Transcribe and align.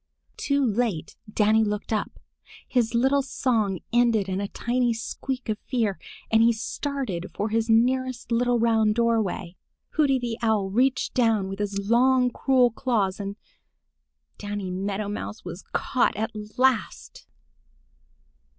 Too 0.37 0.65
late 0.65 1.15
Danny 1.31 1.63
looked 1.63 1.93
up. 1.93 2.19
His 2.67 2.95
little 2.95 3.21
song 3.21 3.81
ended 3.93 4.27
in 4.27 4.41
a 4.41 4.47
tiny 4.47 4.95
squeak 4.95 5.47
of 5.47 5.59
fear, 5.59 5.99
and 6.31 6.41
he 6.41 6.51
started 6.53 7.27
for 7.35 7.49
his 7.49 7.69
nearest 7.69 8.31
little 8.31 8.57
round 8.57 8.95
doorway. 8.95 9.57
Hooty 9.91 10.17
the 10.17 10.39
Owl 10.41 10.71
reached 10.71 11.13
down 11.13 11.47
with 11.49 11.59
his 11.59 11.77
long 11.87 12.31
cruel 12.31 12.71
claws 12.71 13.19
and—Danny 13.19 14.71
Meadow 14.71 15.07
Mouse 15.07 15.45
was 15.45 15.63
caught 15.71 16.15
at 16.15 16.31
last! 16.57 17.27